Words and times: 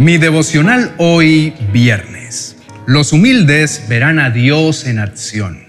Mi 0.00 0.16
devocional 0.16 0.94
hoy 0.96 1.52
viernes. 1.74 2.56
Los 2.86 3.12
humildes 3.12 3.84
verán 3.86 4.18
a 4.18 4.30
Dios 4.30 4.86
en 4.86 4.98
acción. 4.98 5.64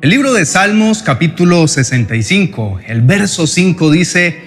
El 0.00 0.10
libro 0.10 0.32
de 0.32 0.44
Salmos 0.44 1.02
capítulo 1.02 1.66
65, 1.66 2.78
el 2.86 3.02
verso 3.02 3.48
5 3.48 3.90
dice, 3.90 4.38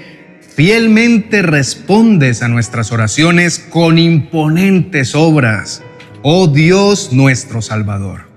Fielmente 0.56 1.42
respondes 1.42 2.44
a 2.44 2.48
nuestras 2.48 2.94
oraciones 2.94 3.60
con 3.60 3.98
imponentes 3.98 5.16
obras, 5.16 5.84
oh 6.22 6.48
Dios 6.48 7.12
nuestro 7.12 7.62
Salvador. 7.62 8.30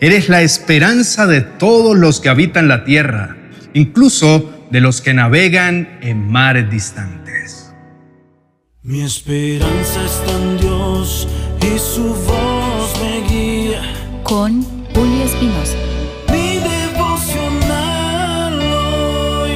Eres 0.00 0.28
la 0.28 0.42
esperanza 0.42 1.26
de 1.26 1.40
todos 1.40 1.98
los 1.98 2.20
que 2.20 2.28
habitan 2.28 2.68
la 2.68 2.84
tierra, 2.84 3.38
incluso 3.74 4.68
de 4.70 4.80
los 4.80 5.00
que 5.00 5.14
navegan 5.14 5.98
en 6.00 6.30
mares 6.30 6.70
distantes. 6.70 7.61
Mi 8.84 9.02
esperanza 9.02 10.04
está 10.04 10.32
en 10.32 10.58
Dios 10.58 11.28
y 11.60 11.78
su 11.78 12.02
voz 12.02 13.00
me 13.00 13.20
guía. 13.28 13.80
Con 14.24 14.60
Julio 14.92 15.24
Espinosa. 15.24 15.76
Mi 16.32 16.58
devocional 16.58 18.60
hoy. 18.60 19.52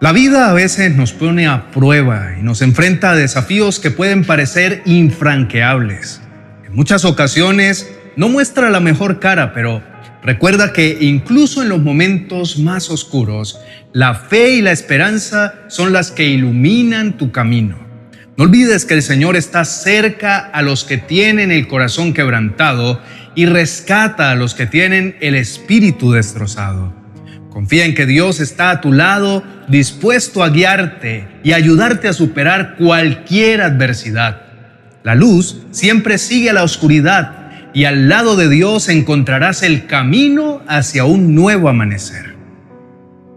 La 0.00 0.12
vida 0.12 0.48
a 0.48 0.54
veces 0.54 0.96
nos 0.96 1.12
pone 1.12 1.46
a 1.46 1.70
prueba 1.70 2.36
y 2.40 2.42
nos 2.42 2.62
enfrenta 2.62 3.10
a 3.10 3.14
desafíos 3.14 3.78
que 3.78 3.90
pueden 3.90 4.24
parecer 4.24 4.80
infranqueables. 4.86 6.22
En 6.66 6.76
muchas 6.76 7.04
ocasiones 7.04 7.94
no 8.16 8.30
muestra 8.30 8.70
la 8.70 8.80
mejor 8.80 9.20
cara, 9.20 9.52
pero 9.52 9.82
Recuerda 10.22 10.72
que 10.72 10.98
incluso 11.00 11.62
en 11.62 11.68
los 11.68 11.80
momentos 11.80 12.58
más 12.58 12.90
oscuros, 12.90 13.58
la 13.92 14.14
fe 14.14 14.56
y 14.56 14.62
la 14.62 14.72
esperanza 14.72 15.54
son 15.68 15.92
las 15.92 16.10
que 16.10 16.26
iluminan 16.26 17.16
tu 17.16 17.30
camino. 17.30 17.78
No 18.36 18.44
olvides 18.44 18.84
que 18.84 18.94
el 18.94 19.02
Señor 19.02 19.36
está 19.36 19.64
cerca 19.64 20.38
a 20.38 20.62
los 20.62 20.84
que 20.84 20.98
tienen 20.98 21.50
el 21.50 21.66
corazón 21.66 22.14
quebrantado 22.14 23.00
y 23.34 23.46
rescata 23.46 24.30
a 24.30 24.34
los 24.34 24.54
que 24.54 24.66
tienen 24.66 25.16
el 25.20 25.34
espíritu 25.34 26.12
destrozado. 26.12 26.92
Confía 27.50 27.84
en 27.84 27.94
que 27.94 28.06
Dios 28.06 28.40
está 28.40 28.70
a 28.70 28.80
tu 28.80 28.92
lado, 28.92 29.42
dispuesto 29.68 30.42
a 30.42 30.50
guiarte 30.50 31.26
y 31.42 31.52
ayudarte 31.52 32.06
a 32.08 32.12
superar 32.12 32.76
cualquier 32.76 33.60
adversidad. 33.60 34.42
La 35.02 35.14
luz 35.14 35.62
siempre 35.70 36.18
sigue 36.18 36.50
a 36.50 36.52
la 36.52 36.64
oscuridad 36.64 37.37
y 37.74 37.84
al 37.84 38.08
lado 38.08 38.36
de 38.36 38.48
Dios 38.48 38.88
encontrarás 38.88 39.62
el 39.62 39.86
camino 39.86 40.62
hacia 40.66 41.04
un 41.04 41.34
nuevo 41.34 41.68
amanecer. 41.68 42.34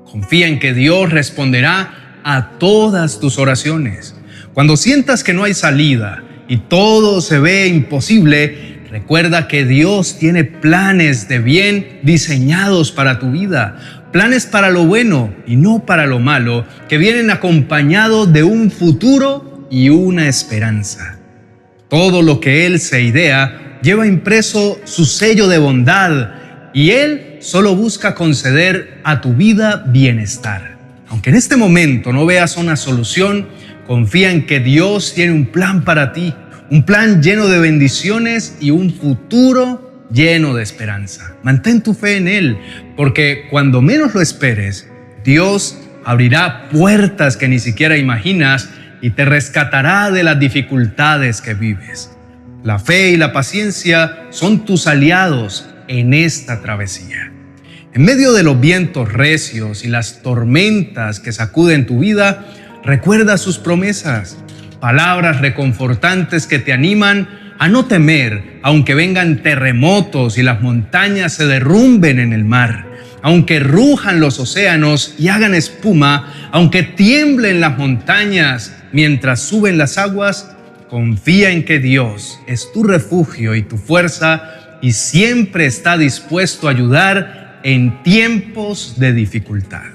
Confía 0.09 0.47
en 0.47 0.59
que 0.59 0.73
Dios 0.73 1.09
responderá 1.09 2.19
a 2.23 2.51
todas 2.59 3.19
tus 3.19 3.37
oraciones. 3.37 4.15
Cuando 4.53 4.77
sientas 4.77 5.23
que 5.23 5.33
no 5.33 5.43
hay 5.43 5.53
salida 5.53 6.23
y 6.47 6.57
todo 6.57 7.21
se 7.21 7.39
ve 7.39 7.67
imposible, 7.67 8.81
recuerda 8.89 9.47
que 9.47 9.65
Dios 9.65 10.17
tiene 10.19 10.43
planes 10.43 11.27
de 11.29 11.39
bien 11.39 11.99
diseñados 12.03 12.91
para 12.91 13.19
tu 13.19 13.31
vida, 13.31 14.07
planes 14.11 14.45
para 14.45 14.69
lo 14.69 14.85
bueno 14.85 15.33
y 15.47 15.55
no 15.55 15.85
para 15.85 16.05
lo 16.05 16.19
malo, 16.19 16.65
que 16.89 16.97
vienen 16.97 17.31
acompañados 17.31 18.31
de 18.33 18.43
un 18.43 18.69
futuro 18.71 19.67
y 19.71 19.89
una 19.89 20.27
esperanza. 20.27 21.17
Todo 21.89 22.21
lo 22.21 22.39
que 22.39 22.65
Él 22.65 22.79
se 22.79 23.01
idea 23.01 23.70
lleva 23.81 24.07
impreso 24.07 24.79
su 24.85 25.05
sello 25.05 25.47
de 25.47 25.57
bondad 25.57 26.29
y 26.73 26.91
Él 26.91 27.37
solo 27.39 27.75
busca 27.75 28.15
conceder 28.15 28.99
a 29.03 29.21
tu 29.21 29.33
vida 29.33 29.83
bienestar. 29.87 30.77
Aunque 31.09 31.29
en 31.29 31.35
este 31.35 31.57
momento 31.57 32.13
no 32.13 32.25
veas 32.25 32.55
una 32.57 32.75
solución, 32.75 33.47
confía 33.85 34.31
en 34.31 34.45
que 34.45 34.59
Dios 34.59 35.13
tiene 35.13 35.33
un 35.33 35.47
plan 35.47 35.83
para 35.83 36.13
ti, 36.13 36.33
un 36.69 36.83
plan 36.83 37.21
lleno 37.21 37.47
de 37.47 37.59
bendiciones 37.59 38.57
y 38.61 38.71
un 38.71 38.93
futuro 38.93 40.07
lleno 40.11 40.53
de 40.53 40.63
esperanza. 40.63 41.33
Mantén 41.43 41.81
tu 41.81 41.93
fe 41.93 42.17
en 42.17 42.27
Él, 42.27 42.57
porque 42.95 43.47
cuando 43.49 43.81
menos 43.81 44.13
lo 44.13 44.21
esperes, 44.21 44.87
Dios 45.25 45.77
abrirá 46.05 46.69
puertas 46.69 47.37
que 47.37 47.47
ni 47.47 47.59
siquiera 47.59 47.97
imaginas 47.97 48.69
y 49.01 49.11
te 49.11 49.25
rescatará 49.25 50.11
de 50.11 50.23
las 50.23 50.39
dificultades 50.39 51.41
que 51.41 51.53
vives. 51.53 52.11
La 52.63 52.77
fe 52.77 53.09
y 53.09 53.17
la 53.17 53.33
paciencia 53.33 54.27
son 54.29 54.65
tus 54.65 54.85
aliados 54.85 55.65
en 55.87 56.13
esta 56.13 56.61
travesía. 56.61 57.31
En 57.91 58.03
medio 58.03 58.33
de 58.33 58.43
los 58.43 58.59
vientos 58.59 59.11
recios 59.11 59.83
y 59.83 59.87
las 59.87 60.21
tormentas 60.21 61.19
que 61.19 61.31
sacuden 61.31 61.87
tu 61.87 61.99
vida, 61.99 62.45
recuerda 62.83 63.39
sus 63.39 63.57
promesas, 63.57 64.37
palabras 64.79 65.41
reconfortantes 65.41 66.45
que 66.45 66.59
te 66.59 66.71
animan 66.71 67.27
a 67.57 67.67
no 67.67 67.85
temer, 67.85 68.59
aunque 68.61 68.93
vengan 68.93 69.41
terremotos 69.41 70.37
y 70.37 70.43
las 70.43 70.61
montañas 70.61 71.33
se 71.33 71.47
derrumben 71.47 72.19
en 72.19 72.31
el 72.31 72.45
mar, 72.45 72.85
aunque 73.23 73.59
rujan 73.59 74.19
los 74.19 74.39
océanos 74.39 75.15
y 75.17 75.29
hagan 75.29 75.55
espuma, 75.55 76.31
aunque 76.51 76.83
tiemblen 76.83 77.59
las 77.59 77.75
montañas 77.79 78.75
mientras 78.91 79.41
suben 79.41 79.79
las 79.79 79.97
aguas, 79.97 80.55
Confía 80.91 81.51
en 81.51 81.63
que 81.63 81.79
Dios 81.79 82.37
es 82.47 82.69
tu 82.73 82.83
refugio 82.83 83.55
y 83.55 83.61
tu 83.61 83.77
fuerza 83.77 84.79
y 84.81 84.91
siempre 84.91 85.65
está 85.65 85.97
dispuesto 85.97 86.67
a 86.67 86.71
ayudar 86.71 87.61
en 87.63 88.03
tiempos 88.03 88.95
de 88.97 89.13
dificultad. 89.13 89.85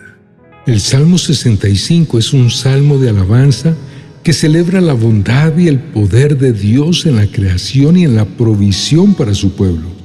El 0.67 0.81
Salmo 0.81 1.19
65 1.19 2.19
es 2.19 2.33
un 2.33 2.51
salmo 2.51 2.97
de 2.97 3.11
alabanza 3.11 3.77
que 4.23 4.33
celebra 4.33 4.81
la 4.81 4.95
bondad 4.95 5.55
y 5.59 5.69
el 5.69 5.81
poder 5.81 6.39
de 6.39 6.55
Dios 6.55 7.05
en 7.05 7.17
la 7.17 7.27
creación 7.27 7.99
y 7.99 8.05
en 8.05 8.17
la 8.17 8.25
provisión 8.25 9.13
para 9.13 9.35
su 9.35 9.55
pueblo. 9.55 9.96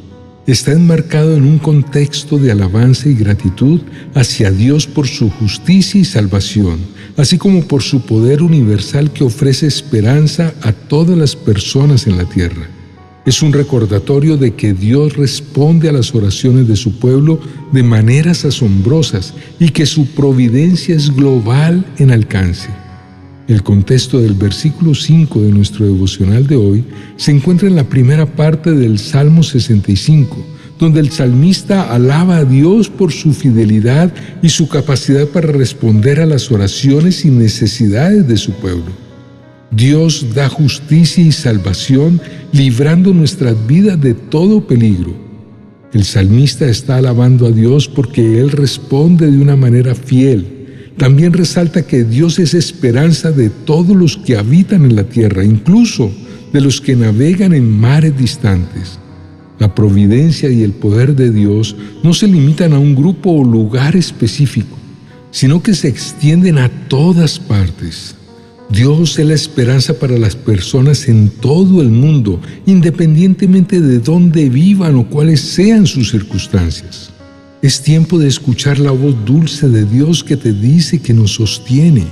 Está 0.47 0.71
enmarcado 0.71 1.35
en 1.35 1.43
un 1.43 1.59
contexto 1.59 2.37
de 2.37 2.51
alabanza 2.51 3.09
y 3.09 3.13
gratitud 3.13 3.81
hacia 4.15 4.51
Dios 4.51 4.87
por 4.87 5.07
su 5.07 5.29
justicia 5.29 6.01
y 6.01 6.05
salvación 6.05 6.79
así 7.17 7.37
como 7.37 7.63
por 7.63 7.81
su 7.81 8.01
poder 8.01 8.41
universal 8.41 9.11
que 9.11 9.23
ofrece 9.23 9.67
esperanza 9.67 10.53
a 10.61 10.71
todas 10.71 11.17
las 11.17 11.35
personas 11.35 12.07
en 12.07 12.17
la 12.17 12.25
tierra. 12.25 12.67
Es 13.25 13.43
un 13.43 13.53
recordatorio 13.53 14.37
de 14.37 14.55
que 14.55 14.73
Dios 14.73 15.15
responde 15.15 15.89
a 15.89 15.91
las 15.91 16.15
oraciones 16.15 16.67
de 16.67 16.75
su 16.75 16.97
pueblo 16.97 17.39
de 17.71 17.83
maneras 17.83 18.45
asombrosas 18.45 19.33
y 19.59 19.69
que 19.69 19.85
su 19.85 20.07
providencia 20.07 20.95
es 20.95 21.15
global 21.15 21.85
en 21.99 22.11
alcance. 22.11 22.69
El 23.47 23.63
contexto 23.63 24.19
del 24.19 24.33
versículo 24.33 24.93
5 24.93 25.41
de 25.41 25.51
nuestro 25.51 25.85
devocional 25.85 26.47
de 26.47 26.55
hoy 26.55 26.83
se 27.17 27.31
encuentra 27.31 27.67
en 27.67 27.75
la 27.75 27.83
primera 27.83 28.25
parte 28.25 28.71
del 28.71 28.99
Salmo 28.99 29.43
65, 29.43 30.37
donde 30.79 30.99
el 30.99 31.11
salmista 31.11 31.93
alaba 31.93 32.37
a 32.37 32.45
Dios 32.45 32.89
por 32.89 33.11
su 33.11 33.33
fidelidad 33.33 34.13
y 34.41 34.49
su 34.49 34.69
capacidad 34.69 35.27
para 35.27 35.51
responder 35.51 36.19
a 36.19 36.25
las 36.25 36.51
oraciones 36.51 37.25
y 37.25 37.29
necesidades 37.29 38.27
de 38.27 38.37
su 38.37 38.53
pueblo. 38.53 38.91
Dios 39.71 40.33
da 40.35 40.49
justicia 40.49 41.23
y 41.23 41.31
salvación, 41.31 42.21
librando 42.51 43.13
nuestras 43.13 43.55
vidas 43.67 43.99
de 43.99 44.13
todo 44.13 44.67
peligro. 44.67 45.13
El 45.93 46.03
salmista 46.03 46.67
está 46.67 46.97
alabando 46.97 47.47
a 47.47 47.51
Dios 47.51 47.87
porque 47.87 48.39
Él 48.39 48.51
responde 48.51 49.29
de 49.29 49.37
una 49.37 49.55
manera 49.55 49.95
fiel. 49.95 50.60
También 50.97 51.33
resalta 51.33 51.81
que 51.83 52.03
Dios 52.03 52.39
es 52.39 52.53
esperanza 52.53 53.31
de 53.31 53.49
todos 53.49 53.95
los 53.95 54.17
que 54.17 54.37
habitan 54.37 54.85
en 54.85 54.95
la 54.95 55.03
tierra, 55.03 55.43
incluso 55.43 56.11
de 56.53 56.61
los 56.61 56.81
que 56.81 56.95
navegan 56.95 57.53
en 57.53 57.69
mares 57.69 58.17
distantes. 58.17 58.99
La 59.59 59.73
providencia 59.73 60.49
y 60.49 60.63
el 60.63 60.71
poder 60.71 61.15
de 61.15 61.31
Dios 61.31 61.75
no 62.03 62.13
se 62.13 62.27
limitan 62.27 62.73
a 62.73 62.79
un 62.79 62.95
grupo 62.95 63.31
o 63.31 63.43
lugar 63.43 63.95
específico, 63.95 64.77
sino 65.29 65.61
que 65.61 65.73
se 65.73 65.87
extienden 65.87 66.57
a 66.57 66.69
todas 66.87 67.39
partes. 67.39 68.15
Dios 68.71 69.19
es 69.19 69.25
la 69.25 69.33
esperanza 69.33 69.93
para 69.93 70.17
las 70.17 70.35
personas 70.35 71.07
en 71.09 71.29
todo 71.29 71.81
el 71.81 71.89
mundo, 71.89 72.39
independientemente 72.65 73.81
de 73.81 73.99
dónde 73.99 74.49
vivan 74.49 74.95
o 74.95 75.07
cuáles 75.09 75.41
sean 75.41 75.85
sus 75.85 76.11
circunstancias. 76.11 77.10
Es 77.61 77.81
tiempo 77.81 78.17
de 78.17 78.27
escuchar 78.27 78.79
la 78.79 78.91
voz 78.91 79.15
dulce 79.25 79.69
de 79.69 79.85
Dios 79.85 80.23
que 80.23 80.37
te 80.37 80.51
dice 80.51 80.99
que 80.99 81.13
nos 81.13 81.35
sostiene. 81.35 82.05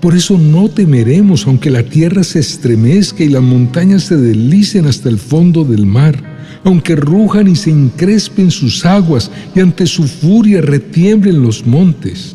Por 0.00 0.14
eso 0.14 0.36
no 0.36 0.68
temeremos 0.68 1.46
aunque 1.46 1.70
la 1.70 1.84
tierra 1.84 2.24
se 2.24 2.40
estremezca 2.40 3.22
y 3.22 3.28
las 3.28 3.42
montañas 3.42 4.04
se 4.04 4.16
deslicen 4.16 4.86
hasta 4.86 5.08
el 5.08 5.18
fondo 5.18 5.64
del 5.64 5.86
mar 5.86 6.36
aunque 6.66 6.96
rujan 6.96 7.46
y 7.46 7.54
se 7.54 7.70
increspen 7.70 8.50
sus 8.50 8.84
aguas 8.84 9.30
y 9.54 9.60
ante 9.60 9.86
su 9.86 10.02
furia 10.02 10.60
retiemblen 10.60 11.40
los 11.40 11.64
montes. 11.64 12.34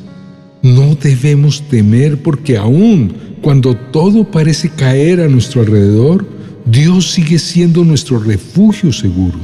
No 0.62 0.96
debemos 0.96 1.68
temer 1.68 2.24
porque 2.24 2.58
aún 2.58 3.14
cuando 3.42 3.76
todo 3.76 4.24
parece 4.24 4.70
caer 4.70 5.20
a 5.20 5.28
nuestro 5.28 5.62
alrededor, 5.62 6.26
Dios 6.66 7.12
sigue 7.12 7.40
siendo 7.40 7.84
nuestro 7.84 8.20
refugio 8.20 8.94
seguro. 8.94 9.38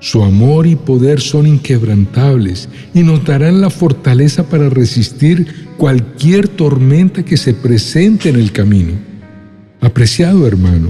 Su 0.00 0.22
amor 0.22 0.66
y 0.66 0.76
poder 0.76 1.20
son 1.20 1.46
inquebrantables 1.46 2.70
y 2.94 3.02
nos 3.02 3.22
darán 3.22 3.60
la 3.60 3.68
fortaleza 3.68 4.48
para 4.48 4.70
resistir 4.70 5.68
cualquier 5.76 6.48
tormenta 6.48 7.22
que 7.22 7.36
se 7.36 7.52
presente 7.52 8.30
en 8.30 8.36
el 8.36 8.50
camino. 8.50 8.92
Apreciado 9.82 10.46
hermano, 10.46 10.88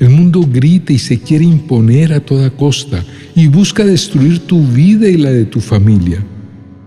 el 0.00 0.10
mundo 0.10 0.40
grita 0.52 0.92
y 0.92 0.98
se 0.98 1.20
quiere 1.20 1.44
imponer 1.44 2.12
a 2.12 2.20
toda 2.20 2.50
costa 2.50 3.04
y 3.36 3.46
busca 3.46 3.84
destruir 3.84 4.40
tu 4.40 4.66
vida 4.66 5.08
y 5.08 5.16
la 5.16 5.30
de 5.30 5.44
tu 5.44 5.60
familia. 5.60 6.24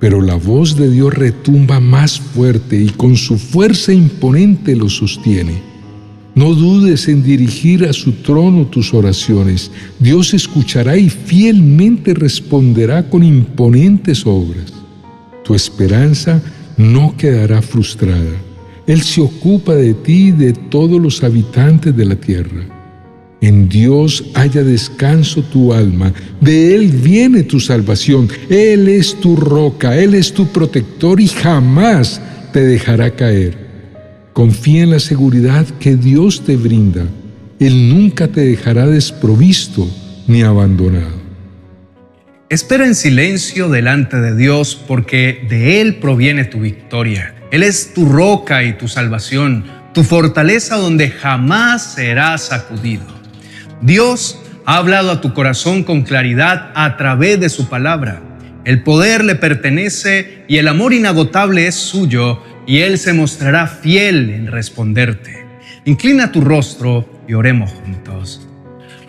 Pero 0.01 0.21
la 0.21 0.35
voz 0.35 0.75
de 0.75 0.89
Dios 0.89 1.13
retumba 1.13 1.79
más 1.79 2.19
fuerte 2.19 2.81
y 2.81 2.89
con 2.89 3.15
su 3.15 3.37
fuerza 3.37 3.93
imponente 3.93 4.75
lo 4.75 4.89
sostiene. 4.89 5.70
No 6.33 6.53
dudes 6.53 7.09
en 7.09 7.23
dirigir 7.23 7.83
a 7.83 7.91
su 7.91 8.13
trono 8.13 8.65
tus 8.67 8.93
oraciones. 8.93 9.69
Dios 9.99 10.33
escuchará 10.33 10.95
y 10.95 11.09
fielmente 11.09 12.13
responderá 12.13 13.09
con 13.09 13.23
imponentes 13.23 14.25
obras. 14.25 14.71
Tu 15.43 15.53
esperanza 15.53 16.41
no 16.77 17.15
quedará 17.17 17.61
frustrada. 17.61 18.31
Él 18.87 19.01
se 19.01 19.21
ocupa 19.21 19.75
de 19.75 19.93
ti 19.93 20.27
y 20.27 20.31
de 20.31 20.53
todos 20.53 21.01
los 21.01 21.23
habitantes 21.23 21.95
de 21.95 22.05
la 22.05 22.15
tierra. 22.15 22.65
En 23.41 23.67
Dios 23.67 24.23
haya 24.35 24.63
descanso 24.63 25.41
tu 25.41 25.73
alma, 25.73 26.13
de 26.39 26.75
Él 26.75 26.89
viene 26.89 27.41
tu 27.43 27.59
salvación, 27.59 28.29
Él 28.49 28.87
es 28.87 29.19
tu 29.19 29.35
roca, 29.35 29.97
Él 29.97 30.13
es 30.13 30.31
tu 30.31 30.47
protector 30.47 31.19
y 31.19 31.27
jamás 31.27 32.21
te 32.53 32.63
dejará 32.63 33.15
caer. 33.15 33.70
Confía 34.33 34.83
en 34.83 34.91
la 34.91 34.99
seguridad 34.99 35.65
que 35.79 35.97
Dios 35.97 36.45
te 36.45 36.55
brinda, 36.55 37.03
Él 37.59 37.89
nunca 37.89 38.29
te 38.29 38.41
dejará 38.41 38.87
desprovisto 38.87 39.89
ni 40.25 40.41
abandonado. 40.41 41.21
Espera 42.49 42.85
en 42.85 42.95
silencio 42.95 43.69
delante 43.69 44.17
de 44.21 44.35
Dios 44.35 44.81
porque 44.87 45.45
de 45.49 45.81
Él 45.81 45.95
proviene 45.95 46.45
tu 46.45 46.59
victoria. 46.59 47.35
Él 47.51 47.63
es 47.63 47.93
tu 47.93 48.05
roca 48.05 48.63
y 48.63 48.73
tu 48.73 48.87
salvación, 48.87 49.65
tu 49.93 50.03
fortaleza 50.03 50.77
donde 50.77 51.09
jamás 51.09 51.93
serás 51.95 52.43
sacudido. 52.43 53.05
Dios 53.81 54.39
ha 54.65 54.77
hablado 54.77 55.11
a 55.11 55.19
tu 55.19 55.33
corazón 55.33 55.83
con 55.83 56.03
claridad 56.03 56.71
a 56.73 56.95
través 56.95 57.39
de 57.39 57.49
su 57.49 57.67
palabra. 57.67 58.21
El 58.63 58.83
poder 58.83 59.25
le 59.25 59.35
pertenece 59.35 60.45
y 60.47 60.57
el 60.57 60.67
amor 60.67 60.93
inagotable 60.93 61.67
es 61.67 61.75
suyo 61.75 62.41
y 62.65 62.79
Él 62.79 62.97
se 62.97 63.13
mostrará 63.13 63.67
fiel 63.67 64.29
en 64.29 64.47
responderte. 64.47 65.45
Inclina 65.85 66.31
tu 66.31 66.41
rostro 66.41 67.23
y 67.27 67.33
oremos 67.33 67.71
juntos. 67.71 68.47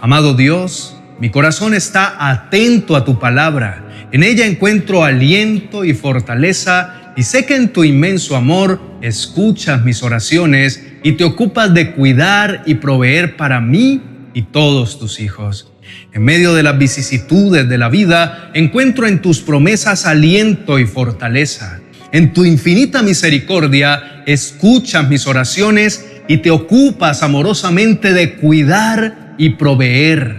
Amado 0.00 0.34
Dios, 0.34 0.96
mi 1.20 1.31
corazón 1.31 1.75
está 1.75 2.31
atento 2.31 2.96
a 2.96 3.04
tu 3.04 3.19
palabra. 3.19 4.08
En 4.10 4.22
ella 4.22 4.46
encuentro 4.46 5.04
aliento 5.04 5.84
y 5.84 5.94
fortaleza 5.94 7.12
y 7.16 7.22
sé 7.25 7.44
que 7.44 7.56
en 7.56 7.69
tu 7.72 7.84
inmenso 7.84 8.37
amor 8.37 8.81
escuchas 9.02 9.84
mis 9.84 10.02
oraciones 10.02 10.82
y 11.02 11.12
te 11.12 11.25
ocupas 11.25 11.75
de 11.75 11.93
cuidar 11.93 12.62
y 12.64 12.76
proveer 12.76 13.37
para 13.37 13.60
mí 13.60 14.00
y 14.34 14.43
todos 14.43 14.98
tus 14.98 15.20
hijos. 15.20 15.70
En 16.12 16.25
medio 16.25 16.55
de 16.55 16.62
las 16.62 16.78
vicisitudes 16.78 17.69
de 17.69 17.78
la 17.78 17.90
vida, 17.90 18.50
encuentro 18.55 19.06
en 19.06 19.20
tus 19.20 19.40
promesas 19.40 20.06
aliento 20.06 20.78
y 20.78 20.87
fortaleza. 20.87 21.81
En 22.12 22.34
tu 22.34 22.44
infinita 22.44 23.02
misericordia, 23.02 24.22
escuchas 24.26 25.08
mis 25.08 25.26
oraciones 25.26 26.04
y 26.28 26.36
te 26.38 26.50
ocupas 26.50 27.22
amorosamente 27.22 28.12
de 28.12 28.34
cuidar 28.34 29.34
y 29.38 29.50
proveer. 29.50 30.36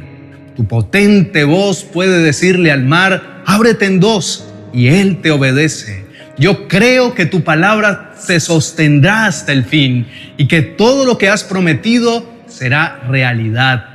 Tu 0.56 0.68
potente 0.68 1.44
voz 1.44 1.84
puede 1.84 2.22
decirle 2.22 2.72
al 2.72 2.84
mar, 2.84 3.42
ábrete 3.48 3.86
en 3.86 4.00
dos, 4.00 4.48
y 4.72 4.88
él 4.90 5.20
te 5.24 5.32
obedece. 5.32 6.06
Yo 6.38 6.68
creo 6.68 7.16
que 7.16 7.26
tu 7.26 7.44
palabra 7.44 8.14
se 8.20 8.40
sostendrá 8.40 9.26
hasta 9.26 9.52
el 9.52 9.66
fin 9.66 10.06
y 10.38 10.48
que 10.48 10.62
todo 10.62 11.06
lo 11.06 11.18
que 11.18 11.30
has 11.30 11.44
prometido 11.44 12.24
será 12.46 13.00
realidad. 13.10 13.86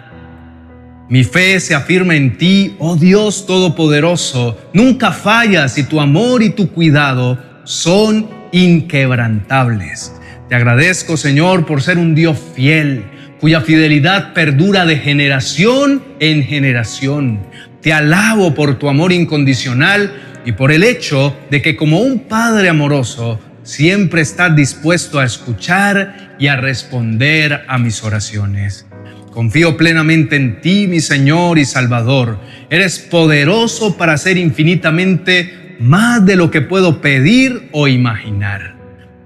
Mi 1.08 1.22
fe 1.22 1.58
se 1.60 1.76
afirma 1.76 2.16
en 2.16 2.36
ti, 2.36 2.74
oh 2.80 2.96
Dios 2.96 3.46
Todopoderoso. 3.46 4.58
Nunca 4.72 5.12
fallas 5.12 5.78
y 5.78 5.84
tu 5.84 6.00
amor 6.00 6.42
y 6.42 6.50
tu 6.50 6.70
cuidado 6.70 7.47
son 7.68 8.30
inquebrantables. 8.50 10.14
Te 10.48 10.54
agradezco, 10.54 11.18
Señor, 11.18 11.66
por 11.66 11.82
ser 11.82 11.98
un 11.98 12.14
Dios 12.14 12.38
fiel 12.54 13.04
cuya 13.40 13.60
fidelidad 13.60 14.32
perdura 14.32 14.86
de 14.86 14.96
generación 14.96 16.02
en 16.18 16.44
generación. 16.44 17.40
Te 17.82 17.92
alabo 17.92 18.54
por 18.54 18.78
tu 18.78 18.88
amor 18.88 19.12
incondicional 19.12 20.12
y 20.46 20.52
por 20.52 20.72
el 20.72 20.82
hecho 20.82 21.36
de 21.50 21.60
que 21.60 21.76
como 21.76 22.00
un 22.00 22.20
Padre 22.20 22.70
amoroso, 22.70 23.38
siempre 23.64 24.22
estás 24.22 24.56
dispuesto 24.56 25.20
a 25.20 25.26
escuchar 25.26 26.36
y 26.38 26.46
a 26.46 26.56
responder 26.56 27.64
a 27.68 27.76
mis 27.76 28.02
oraciones. 28.02 28.86
Confío 29.30 29.76
plenamente 29.76 30.36
en 30.36 30.62
ti, 30.62 30.86
mi 30.88 31.00
Señor 31.00 31.58
y 31.58 31.66
Salvador. 31.66 32.40
Eres 32.70 32.98
poderoso 32.98 33.98
para 33.98 34.14
hacer 34.14 34.38
infinitamente 34.38 35.57
más 35.78 36.24
de 36.24 36.36
lo 36.36 36.50
que 36.50 36.60
puedo 36.60 37.00
pedir 37.00 37.68
o 37.72 37.88
imaginar. 37.88 38.76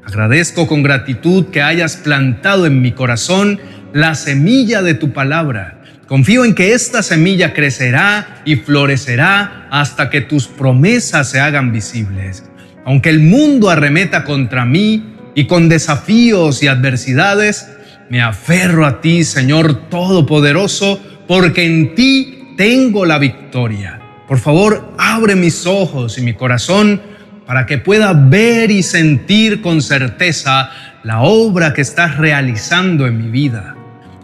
Agradezco 0.04 0.66
con 0.66 0.82
gratitud 0.82 1.46
que 1.46 1.62
hayas 1.62 1.96
plantado 1.96 2.66
en 2.66 2.82
mi 2.82 2.92
corazón 2.92 3.60
la 3.92 4.14
semilla 4.14 4.82
de 4.82 4.94
tu 4.94 5.12
palabra. 5.12 5.82
Confío 6.06 6.44
en 6.44 6.54
que 6.54 6.74
esta 6.74 7.02
semilla 7.02 7.54
crecerá 7.54 8.42
y 8.44 8.56
florecerá 8.56 9.68
hasta 9.70 10.10
que 10.10 10.20
tus 10.20 10.46
promesas 10.46 11.30
se 11.30 11.40
hagan 11.40 11.72
visibles. 11.72 12.44
Aunque 12.84 13.08
el 13.08 13.20
mundo 13.20 13.70
arremeta 13.70 14.24
contra 14.24 14.64
mí 14.64 15.14
y 15.34 15.46
con 15.46 15.68
desafíos 15.68 16.62
y 16.62 16.68
adversidades, 16.68 17.70
me 18.10 18.20
aferro 18.20 18.84
a 18.84 19.00
ti, 19.00 19.24
Señor 19.24 19.88
Todopoderoso, 19.88 21.00
porque 21.26 21.64
en 21.64 21.94
ti 21.94 22.54
tengo 22.58 23.06
la 23.06 23.18
victoria. 23.18 24.01
Por 24.28 24.38
favor, 24.38 24.94
abre 24.98 25.36
mis 25.36 25.66
ojos 25.66 26.18
y 26.18 26.22
mi 26.22 26.34
corazón 26.34 27.02
para 27.46 27.66
que 27.66 27.78
pueda 27.78 28.12
ver 28.12 28.70
y 28.70 28.82
sentir 28.82 29.60
con 29.60 29.82
certeza 29.82 30.70
la 31.02 31.20
obra 31.22 31.74
que 31.74 31.82
estás 31.82 32.16
realizando 32.16 33.06
en 33.06 33.18
mi 33.18 33.30
vida. 33.30 33.76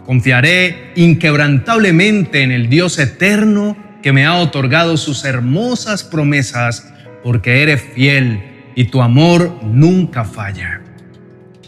Confiaré 0.05 0.93
inquebrantablemente 0.95 2.41
en 2.41 2.51
el 2.51 2.69
Dios 2.69 2.97
eterno 2.97 3.77
que 4.01 4.13
me 4.13 4.25
ha 4.25 4.35
otorgado 4.35 4.97
sus 4.97 5.25
hermosas 5.25 6.03
promesas, 6.03 6.91
porque 7.21 7.61
eres 7.61 7.81
fiel 7.93 8.71
y 8.75 8.85
tu 8.85 9.01
amor 9.01 9.59
nunca 9.61 10.23
falla. 10.23 10.81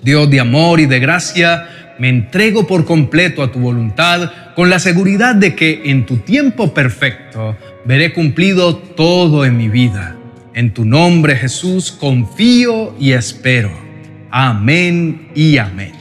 Dios 0.01 0.29
de 0.29 0.39
amor 0.39 0.79
y 0.79 0.85
de 0.85 0.99
gracia, 0.99 1.67
me 2.01 2.09
entrego 2.09 2.65
por 2.65 2.83
completo 2.83 3.43
a 3.43 3.51
tu 3.51 3.59
voluntad 3.59 4.31
con 4.55 4.71
la 4.71 4.79
seguridad 4.79 5.35
de 5.35 5.53
que 5.53 5.83
en 5.85 6.07
tu 6.07 6.17
tiempo 6.17 6.73
perfecto 6.73 7.55
veré 7.85 8.11
cumplido 8.11 8.75
todo 8.75 9.45
en 9.45 9.55
mi 9.55 9.69
vida. 9.69 10.15
En 10.55 10.73
tu 10.73 10.83
nombre 10.83 11.35
Jesús 11.35 11.91
confío 11.91 12.95
y 12.99 13.11
espero. 13.11 13.69
Amén 14.31 15.29
y 15.35 15.59
amén. 15.59 15.91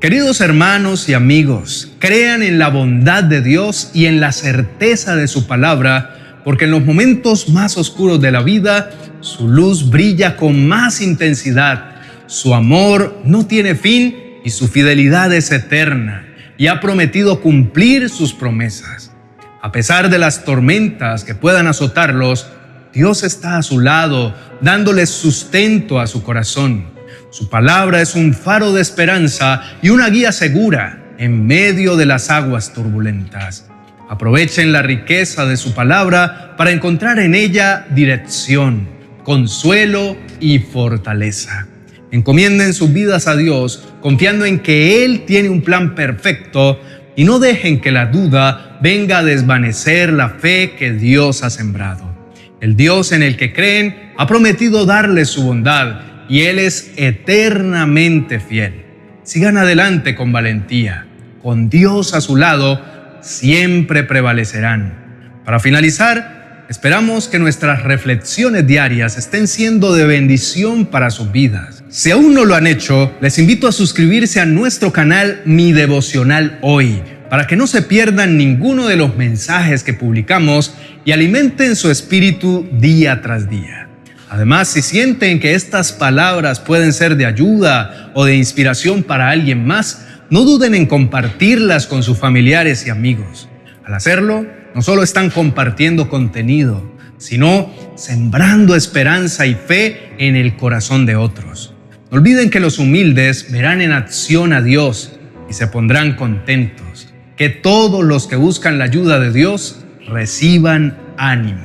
Queridos 0.00 0.40
hermanos 0.40 1.08
y 1.08 1.14
amigos, 1.14 1.92
crean 2.00 2.42
en 2.42 2.58
la 2.58 2.70
bondad 2.70 3.22
de 3.22 3.40
Dios 3.40 3.92
y 3.94 4.06
en 4.06 4.18
la 4.18 4.32
certeza 4.32 5.14
de 5.14 5.28
su 5.28 5.46
palabra, 5.46 6.40
porque 6.42 6.64
en 6.64 6.72
los 6.72 6.84
momentos 6.84 7.48
más 7.50 7.78
oscuros 7.78 8.20
de 8.20 8.32
la 8.32 8.42
vida, 8.42 8.90
su 9.20 9.46
luz 9.46 9.90
brilla 9.90 10.36
con 10.36 10.66
más 10.66 11.00
intensidad, 11.00 11.91
su 12.32 12.54
amor 12.54 13.20
no 13.26 13.46
tiene 13.46 13.74
fin 13.74 14.40
y 14.42 14.48
su 14.50 14.66
fidelidad 14.66 15.34
es 15.34 15.52
eterna, 15.52 16.26
y 16.56 16.68
ha 16.68 16.80
prometido 16.80 17.42
cumplir 17.42 18.08
sus 18.08 18.32
promesas. 18.32 19.12
A 19.60 19.70
pesar 19.70 20.08
de 20.08 20.18
las 20.18 20.44
tormentas 20.44 21.24
que 21.24 21.34
puedan 21.34 21.66
azotarlos, 21.66 22.46
Dios 22.94 23.22
está 23.22 23.58
a 23.58 23.62
su 23.62 23.80
lado, 23.80 24.34
dándoles 24.62 25.10
sustento 25.10 26.00
a 26.00 26.06
su 26.06 26.22
corazón. 26.22 26.86
Su 27.30 27.50
palabra 27.50 28.00
es 28.00 28.14
un 28.14 28.32
faro 28.32 28.72
de 28.72 28.80
esperanza 28.80 29.62
y 29.82 29.90
una 29.90 30.08
guía 30.08 30.32
segura 30.32 31.04
en 31.18 31.46
medio 31.46 31.96
de 31.96 32.06
las 32.06 32.30
aguas 32.30 32.72
turbulentas. 32.72 33.68
Aprovechen 34.08 34.72
la 34.72 34.80
riqueza 34.80 35.44
de 35.44 35.58
su 35.58 35.74
palabra 35.74 36.54
para 36.56 36.70
encontrar 36.70 37.18
en 37.18 37.34
ella 37.34 37.84
dirección, 37.90 38.88
consuelo 39.22 40.16
y 40.40 40.60
fortaleza. 40.60 41.66
Encomienden 42.12 42.74
sus 42.74 42.92
vidas 42.92 43.26
a 43.26 43.36
Dios 43.36 43.88
confiando 44.02 44.44
en 44.44 44.60
que 44.60 45.02
Él 45.02 45.22
tiene 45.26 45.48
un 45.48 45.62
plan 45.62 45.94
perfecto 45.94 46.78
y 47.16 47.24
no 47.24 47.38
dejen 47.38 47.80
que 47.80 47.90
la 47.90 48.06
duda 48.06 48.78
venga 48.82 49.18
a 49.18 49.22
desvanecer 49.24 50.12
la 50.12 50.28
fe 50.28 50.74
que 50.78 50.92
Dios 50.92 51.42
ha 51.42 51.48
sembrado. 51.48 52.14
El 52.60 52.76
Dios 52.76 53.12
en 53.12 53.22
el 53.22 53.38
que 53.38 53.54
creen 53.54 54.12
ha 54.18 54.26
prometido 54.26 54.84
darles 54.84 55.30
su 55.30 55.42
bondad 55.42 56.00
y 56.28 56.42
Él 56.42 56.58
es 56.58 56.92
eternamente 56.96 58.40
fiel. 58.40 58.84
Sigan 59.22 59.56
adelante 59.56 60.14
con 60.14 60.32
valentía. 60.32 61.06
Con 61.42 61.70
Dios 61.70 62.12
a 62.12 62.20
su 62.20 62.36
lado, 62.36 62.80
siempre 63.22 64.04
prevalecerán. 64.04 65.40
Para 65.46 65.60
finalizar, 65.60 66.66
esperamos 66.68 67.28
que 67.28 67.38
nuestras 67.38 67.84
reflexiones 67.84 68.66
diarias 68.66 69.16
estén 69.16 69.48
siendo 69.48 69.94
de 69.94 70.04
bendición 70.04 70.86
para 70.86 71.10
sus 71.10 71.32
vidas. 71.32 71.81
Si 71.94 72.10
aún 72.10 72.32
no 72.32 72.46
lo 72.46 72.54
han 72.54 72.66
hecho, 72.66 73.12
les 73.20 73.38
invito 73.38 73.68
a 73.68 73.72
suscribirse 73.72 74.40
a 74.40 74.46
nuestro 74.46 74.94
canal 74.94 75.42
Mi 75.44 75.72
Devocional 75.72 76.58
Hoy, 76.62 77.02
para 77.28 77.46
que 77.46 77.54
no 77.54 77.66
se 77.66 77.82
pierdan 77.82 78.38
ninguno 78.38 78.86
de 78.86 78.96
los 78.96 79.14
mensajes 79.18 79.84
que 79.84 79.92
publicamos 79.92 80.72
y 81.04 81.12
alimenten 81.12 81.76
su 81.76 81.90
espíritu 81.90 82.66
día 82.72 83.20
tras 83.20 83.50
día. 83.50 83.90
Además, 84.30 84.68
si 84.68 84.80
sienten 84.80 85.38
que 85.38 85.54
estas 85.54 85.92
palabras 85.92 86.60
pueden 86.60 86.94
ser 86.94 87.16
de 87.16 87.26
ayuda 87.26 88.10
o 88.14 88.24
de 88.24 88.36
inspiración 88.36 89.02
para 89.02 89.28
alguien 89.28 89.66
más, 89.66 90.06
no 90.30 90.44
duden 90.44 90.74
en 90.74 90.86
compartirlas 90.86 91.86
con 91.86 92.02
sus 92.02 92.16
familiares 92.16 92.86
y 92.86 92.90
amigos. 92.90 93.50
Al 93.84 93.92
hacerlo, 93.92 94.46
no 94.74 94.80
solo 94.80 95.02
están 95.02 95.28
compartiendo 95.28 96.08
contenido, 96.08 96.90
sino 97.18 97.70
sembrando 97.96 98.76
esperanza 98.76 99.44
y 99.44 99.54
fe 99.54 100.14
en 100.16 100.36
el 100.36 100.56
corazón 100.56 101.04
de 101.04 101.16
otros. 101.16 101.74
No 102.12 102.18
olviden 102.18 102.50
que 102.50 102.60
los 102.60 102.78
humildes 102.78 103.50
verán 103.50 103.80
en 103.80 103.90
acción 103.90 104.52
a 104.52 104.60
Dios 104.60 105.12
y 105.48 105.54
se 105.54 105.66
pondrán 105.66 106.14
contentos. 106.14 107.08
Que 107.38 107.48
todos 107.48 108.04
los 108.04 108.26
que 108.26 108.36
buscan 108.36 108.76
la 108.76 108.84
ayuda 108.84 109.18
de 109.18 109.32
Dios 109.32 109.78
reciban 110.06 110.98
ánimo. 111.16 111.64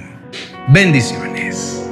Bendiciones. 0.69 1.83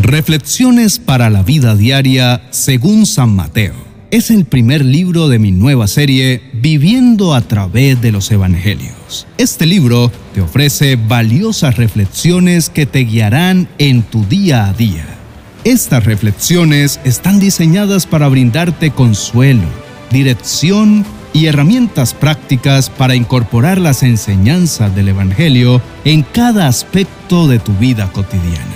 Reflexiones 0.00 1.00
para 1.00 1.28
la 1.28 1.42
vida 1.42 1.74
diaria 1.74 2.40
según 2.50 3.04
San 3.04 3.34
Mateo. 3.34 3.74
Es 4.12 4.30
el 4.30 4.44
primer 4.44 4.84
libro 4.84 5.26
de 5.26 5.40
mi 5.40 5.50
nueva 5.50 5.88
serie 5.88 6.40
Viviendo 6.52 7.34
a 7.34 7.40
través 7.40 8.00
de 8.00 8.12
los 8.12 8.30
Evangelios. 8.30 9.26
Este 9.38 9.66
libro 9.66 10.12
te 10.34 10.40
ofrece 10.40 10.94
valiosas 10.94 11.76
reflexiones 11.76 12.70
que 12.70 12.86
te 12.86 13.00
guiarán 13.00 13.66
en 13.78 14.04
tu 14.04 14.24
día 14.24 14.68
a 14.68 14.72
día. 14.72 15.19
Estas 15.64 16.04
reflexiones 16.04 17.00
están 17.04 17.38
diseñadas 17.38 18.06
para 18.06 18.28
brindarte 18.28 18.92
consuelo, 18.92 19.66
dirección 20.10 21.04
y 21.34 21.46
herramientas 21.46 22.14
prácticas 22.14 22.88
para 22.88 23.14
incorporar 23.14 23.78
las 23.78 24.02
enseñanzas 24.02 24.94
del 24.94 25.08
Evangelio 25.08 25.82
en 26.06 26.22
cada 26.22 26.66
aspecto 26.66 27.46
de 27.46 27.58
tu 27.58 27.74
vida 27.74 28.10
cotidiana. 28.10 28.74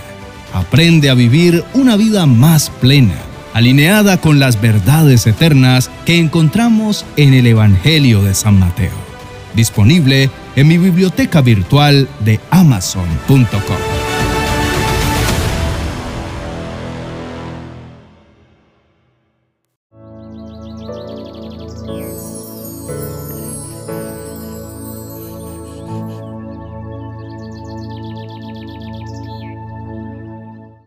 Aprende 0.53 1.09
a 1.09 1.15
vivir 1.15 1.65
una 1.73 1.97
vida 1.97 2.27
más 2.27 2.69
plena, 2.69 3.17
alineada 3.55 4.21
con 4.21 4.39
las 4.39 4.61
verdades 4.61 5.27
eternas 5.27 5.91
que 6.05 6.19
encontramos 6.19 7.07
en 7.17 7.33
el 7.33 7.47
Evangelio 7.47 8.23
de 8.23 8.35
San 8.35 8.59
Mateo. 8.59 8.93
Disponible 9.55 10.29
en 10.55 10.69
mi 10.69 10.77
biblioteca 10.77 11.41
virtual 11.41 12.09
de 12.21 12.41
amazon.com. 12.51 14.04